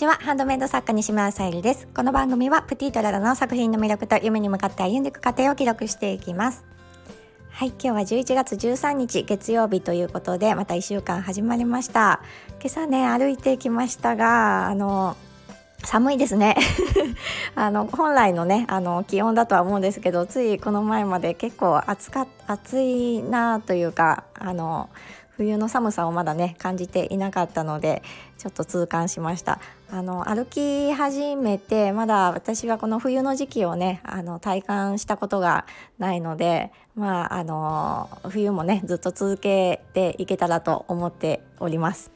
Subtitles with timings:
[0.00, 0.14] ちは。
[0.14, 1.86] ハンドメイド作家西村さゆりです。
[1.94, 6.64] この番組はプティトララの作品の魅力と夢に向かって歩んでいく過程を記録していきます。
[7.50, 12.22] はい今日は11月13日月曜日ということでまた1週間始まりました。
[12.60, 15.18] 今朝ね歩いてきましたがあの
[15.84, 16.56] 寒いですね。
[17.54, 24.88] あの本来のねあの気温だとは思うんですけどついこの前まで結構暑か暑いなというかあの
[25.40, 28.02] 冬の寒さをまだね感じていなかったので
[28.36, 29.58] ちょっと痛感しました。
[29.90, 35.64] あの歩き始めてまだ私はこの冬の時期をねあの体感したことが
[35.98, 42.10] ないのでまああの冬もねずっと続けていけたらと思っております。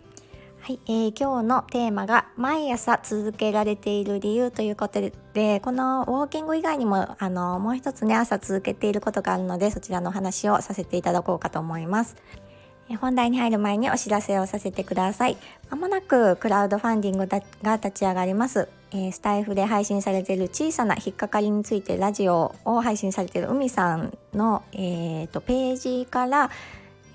[0.61, 5.01] はい、えー、今日のテーマが毎朝続けられている理由ということ
[5.33, 12.17] でこのウォーキング以外にもあのもう一つね朝続けていることがあるのでそちらの話をさせていただこうかと思います。
[13.01, 15.37] 本題に入る前にお知らせをさせてください。
[15.71, 18.69] まもなくクラウドファンディングが立ち上がります。
[18.93, 26.51] え、スタイフで配信されている小さな引っかかりについてラジオを配信されている海さんの、えーと、ページから、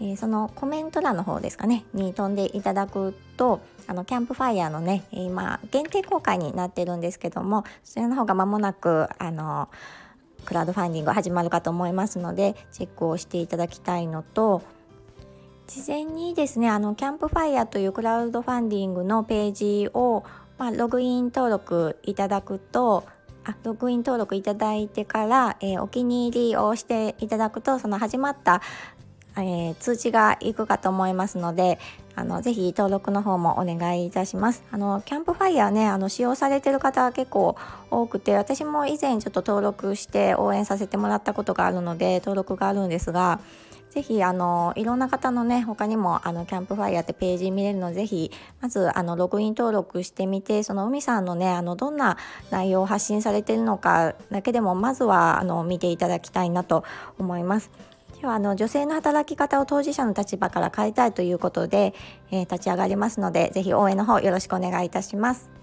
[0.01, 9.69] えー、そのコメント欄の方ですかねに飛んでいただくとあのキャンプファイヤーのね今限定公開になってるんですけどもそちらの方が間もなくあの
[10.45, 14.61] クラウドファンディング始まるかと思いますのでチェックをしていただきたいのと
[15.69, 20.25] 事前にですねあのキャンプファイヤーというクラウドファンディングのページを、
[20.57, 23.05] まあ、ログイン登録いただくと
[23.45, 28.63] あログイン登録いただいてから、えー、お気に入りをしていただくとその始まった、
[29.37, 31.77] えー、通知がいくかと思いますので
[32.15, 34.63] あのぜひ登録の方もお願いいたします。
[34.71, 37.55] あのキャンプファイヤーねあの使用されてる方は結構
[37.91, 43.39] 多くて私も以前ちょっと登録して応援させてもらったことがあるので登録があるんですが
[43.89, 48.31] ぜひあのいろんな方のね他にもあのキャンプファイヤーってページ見れるのでぜひ
[48.61, 52.17] まずあのログイン登録してみてその海さんのねあのどんな
[52.51, 56.83] 内容を発信されてるのかだけでもまずはあの見ていただきたいなと
[57.17, 57.71] 思います。
[58.13, 61.93] 今日はあの女性の働き方を当事者の立場から変えたいということで、
[62.31, 65.58] えー、立ち上がりますのでぜひ応援の方よろしくお願いいたします。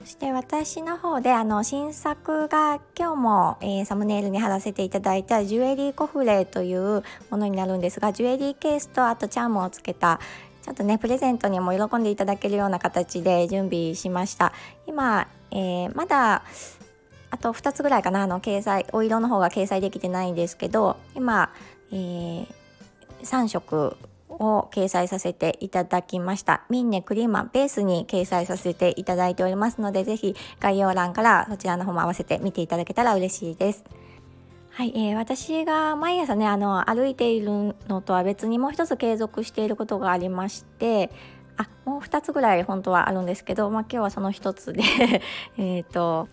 [0.00, 10.18] そして私の方であの新作が今日も、えー、サムネイルに貼らせていただいたジュエリーコフレというものになるんですがジュエリーケースとあとチャームをつけた
[10.62, 14.54] ちょっとねプレゼントにも喜んでいただけるような形で準備しました。
[14.86, 16.44] 今、えー、まだ
[17.30, 21.52] あと2つぐらいかなあの掲載お色の方が掲載できてないんですけど今、
[21.92, 22.46] えー、
[23.22, 23.98] 3色
[24.40, 26.64] を掲載させていただきました。
[26.68, 33.84] ミンネクリーマベースに掲載させていただいておりますので、ぜひ概要欄からそちらの方も合わせて見ていただけたら嬉しいです。
[34.72, 41.10] はい、えー、私が毎朝ねあの歩いているのとは別にもう一つ継続していることがありまして
[41.56, 44.82] あもう2つぐらい本当はあるんですけど、まあ、今日はその1つで
[45.58, 46.28] えと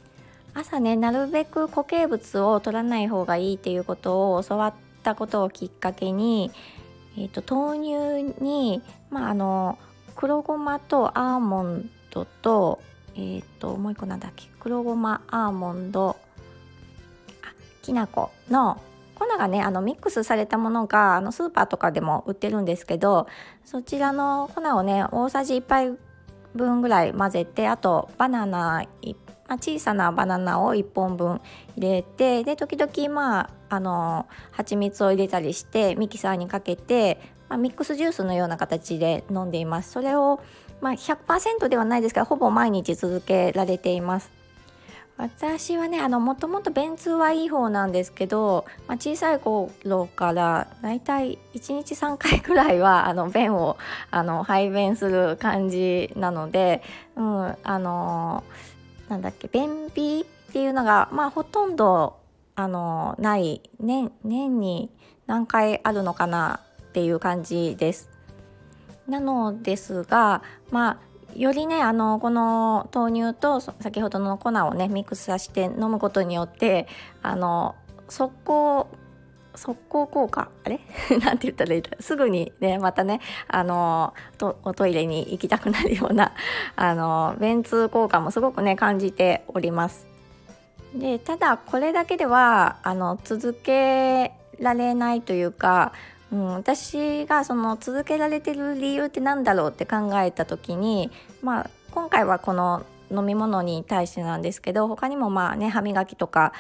[0.54, 4.74] 朝ねなるべく固形物を取らない方がいいっていうことを教わっ
[5.04, 6.52] たことをきっかけに
[7.18, 9.78] えーと、豆乳に、まあ、あの
[10.16, 12.80] 黒ごまとアーモンドと,、
[13.16, 14.48] えーと、もう一個なんだっけ？
[14.60, 16.18] 黒ごまアーモンド。
[17.88, 18.82] きな粉の
[19.16, 23.28] 粉がねあのミックスされたものがあのスーパーとかでも売ってるんですけど
[23.64, 25.98] そちらの粉をね大さじ1杯
[26.54, 28.84] 分ぐらい混ぜてあとバナナ
[29.48, 31.40] まあ、小さなバナナを1本分
[31.78, 37.20] 入れてで時々まああの蜂蜜を入れたりしてミキサーにかけて、
[37.50, 39.92] まあ、ミックスジュースのような形で飲んでいます。
[39.92, 40.42] それを、
[40.82, 44.38] まあ、100%ではないですがほぼ毎日続けられています。
[45.18, 49.72] 私はねあのもともと便通はいい方なんですけど、まあ、小さい頃
[50.06, 53.78] からだいたい1日3回くらいはあの便を
[54.12, 56.84] あの排便する感じなので、
[57.16, 58.44] うん、あの
[59.10, 62.18] なんだっけ便秘っていうのがまあほとんど
[62.58, 64.90] あのない年年に
[65.28, 68.10] 何回あるのかなっていう感じです。
[69.08, 70.42] なのですが
[70.72, 76.88] まあよりねあのこの豆乳と先ほどの粉をねミックスさせて飲むことによって
[77.22, 77.76] あの
[78.10, 78.88] 速攻
[79.54, 80.80] 速攻効果あれ？
[81.24, 84.16] なんて言ったらいいかすぐにねまたねあの
[84.64, 86.32] おトイレに行きたくなるような
[86.76, 90.17] あの便通効果もすごくね感じております。
[90.96, 95.94] でただこれだけではあの続けられないというか、
[96.32, 101.12] うん、私がその続けられてる理由って何だろうって考えた時に、
[101.42, 106.54] まあ、今回はこの飲み物に対してなんですけど他にもまあね歯磨きとか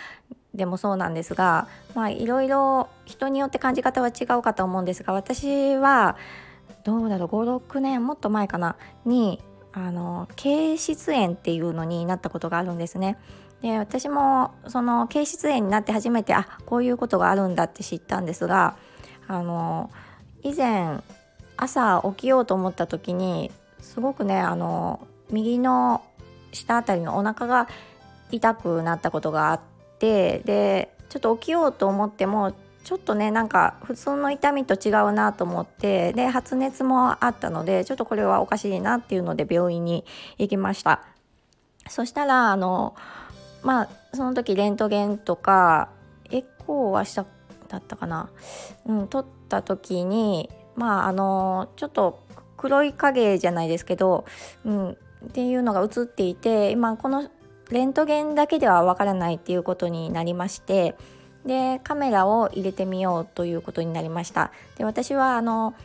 [0.53, 1.67] でもそうなんですが
[2.09, 6.17] いろいろ人によって感じ方は違うかと思うんですが私は
[6.83, 8.75] どうだろう56年もっと前かな
[9.05, 9.41] に
[9.73, 13.17] あの経質炎っていうのになったことがあるんですね。
[13.61, 18.75] で私もその経質炎になって初めてあこういうことがあるんだって知ったんですが
[19.27, 19.89] あの
[20.43, 20.99] 以前
[21.57, 26.03] 朝起きようと思った時にすごくねあの右の
[26.51, 27.67] 下あたりのお腹が
[28.31, 29.59] 痛くなったことがあっ
[29.99, 40.05] てでちょっと起きようと思ってもちょっとねなんか普通の痛みと違うなと思ってで発熱もあったのでちょっとこれはおかしいなっていうので病院に
[40.37, 41.01] 行きました。
[41.89, 42.95] そしたらあの
[43.63, 45.89] まあその時レントゲンとか
[46.31, 47.25] エコーはした
[47.67, 48.29] だったかな、
[48.85, 52.25] うん、撮った時にまああのちょっと
[52.55, 54.25] 黒い影じゃないですけど、
[54.65, 54.95] うん、っ
[55.33, 57.29] ていうのが映っていて今この
[57.69, 60.95] レントゲンだけではわからないっていうことになりまして
[61.45, 64.51] でカメラを入れてみようということになりました。
[64.77, 65.75] で私はあの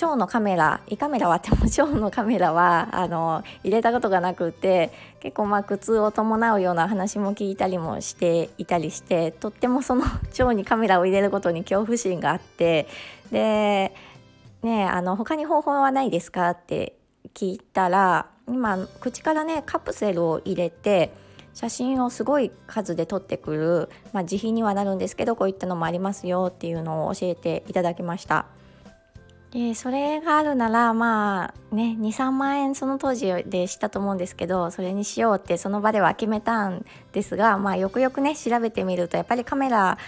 [0.00, 12.88] 腸のカメラ胃カメラはあっても腸のカメラはあの入れたことがなくて結構まあ苦痛を伴うような話も聞いたりもしていたりしてとってもその腸にカメラを入れることに恐怖心があって
[13.30, 13.94] で
[14.62, 16.96] ねあの他に方法はないですかって
[17.34, 21.12] 聞いたら今口からねカプセルを入れて
[21.54, 28.46] 写真をすごい数で撮ってくる、まあ、自費にはなるんですけどこういったのもありますよっていうのを教えていただきました。
[29.52, 39.98] でそれがあるならまあね23万円その当時でしたと思うんですけどそれにしようってその場では決めたんですがまあよくよくね調べてみるとやっぱりカメラ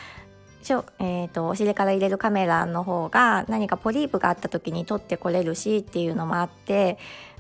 [0.99, 6.97] えーと、お尻から入れるカメラの方が何かポリープがあった時に撮ってこれるしっていうのもあって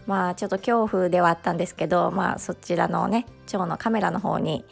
[0.06, 4.62] まあちょっと恐怖ではあったんですけどまあそちらのね腸のカメラの方に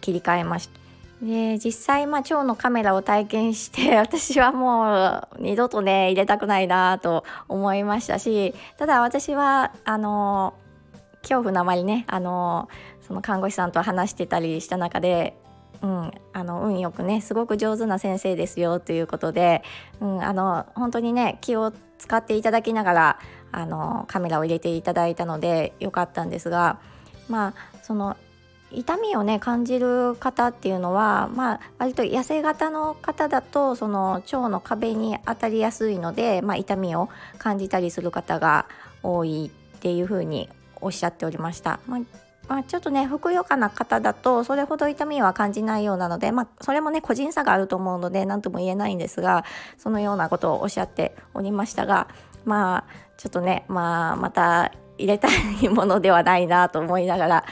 [0.00, 0.79] 切り替えました。
[1.22, 10.54] で実際まあ腸のカメラを体験して 私はもう二度とね入れたくないなと思いましたしただ私はあの
[11.22, 12.68] 恐怖のあまりねあの
[13.06, 15.36] その看護師さんと話してたりした中で
[15.82, 19.62] うん、あの運よくねすごく上手な先生ですよということで、
[20.00, 23.18] うん、あの本当にね気を使っていただきながら
[23.50, 26.80] あのカメラを入れていただいたのでよかったんですが
[27.28, 28.16] まあその
[28.72, 37.08] 痛みをね感じる方っていうのはまあ割と痩せ型の方だとその腸の壁に当たりやすいので、まあ、痛みを
[37.38, 38.66] 感じたりする方が
[39.02, 40.48] 多いっていうふうに
[40.80, 41.80] おっしゃっておりました。
[41.86, 42.00] まあ
[42.48, 49.44] まあ、ちょっとねふくよかな方だとそれほど痛みは感じないようなので、まあ、それもね個人差があると思うので何とも言えないんですが
[49.78, 52.08] そのようなことをおっしゃっておりましたが
[52.44, 52.84] まあ
[53.18, 55.28] ちょっとね、まあ、また入れた
[55.62, 57.44] いものではないなと思いながら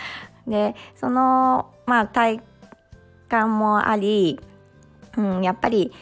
[0.49, 2.41] でそのまあ体
[3.29, 4.41] 感もあり、
[5.17, 5.93] うん、やっぱり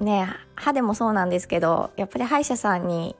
[0.00, 3.14] ね歯でもそうなんですけどやっぱり歯医者さんに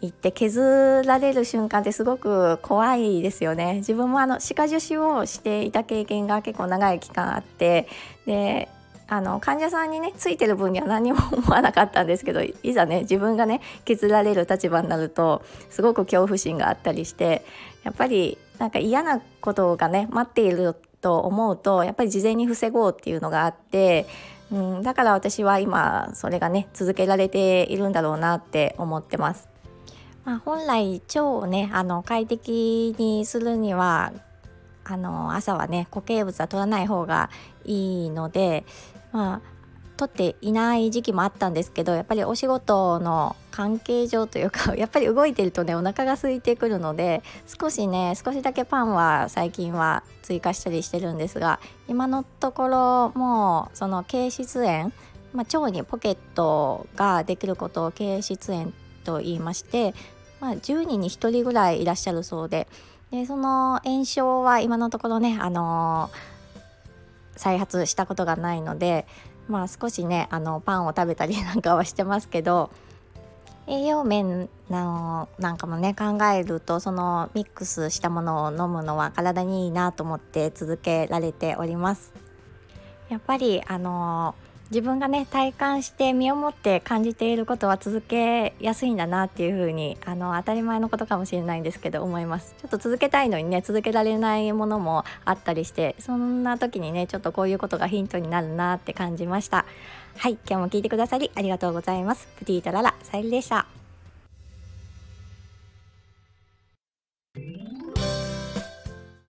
[0.00, 3.76] 行って削られる瞬間ってすごく怖いですよね。
[3.76, 7.86] 自分もあの歯科助手をしていた経験が結構長い期間あって
[8.24, 8.68] で
[9.08, 17.44] あの患者さんにねついてる分には何も思わなかったんですけどいざね自分がね削られる立場になるとすごく恐怖心があったりして
[17.82, 24.06] やっぱりなんか嫌なことがね待っていると思うとやっぱり事前に防ごうっていうのがあって、
[24.52, 29.48] うん、だから私は今それがね続けられているんだろうなって思ってます。
[30.26, 34.12] まあ、本来腸をねあの快適にするには
[34.84, 37.30] あの朝はね固形物は取らない方が
[37.64, 38.66] いいので
[39.12, 39.40] まあ
[40.00, 54.90] 取っていない時期もあったんですけどやっぱりお仕事の関係上というか やっぱり動いてるとねお腹が空いてくるので少しね少しだけパンは最近は追加したりしてるんですが今のところもうその経質炎、
[55.34, 58.72] まあ、腸にポケットができることを経質炎
[59.04, 59.94] と言いまして、
[60.40, 62.66] まあ、10人に1人ぐらいいらっしゃるそうで
[63.10, 69.06] でその炎症は今のところね、あのー、再発したことがないので、
[69.50, 72.70] まあ、少しねあのパンを食べたり なんかはしてますけど
[73.66, 82.12] 栄養面のなんかもね考えるとそのミックスしたものを飲むのは体にいいなと思って続けられております。
[83.08, 92.54] やっぱりあのー自分がね体感して身をもって感じていることは続けやすいんだなっていうふうにあの当たり前のことかもしれないんですけど思います。
[92.60, 99.66] ちょっと続けたいのにね続けられないものもあったりしてそんな時にねちょっとこういうことがヒントになるなって感じました。
[100.16, 102.28] はい今日も聞いてくださりありがとうございます。
[102.38, 103.79] プティータララさゆりでした。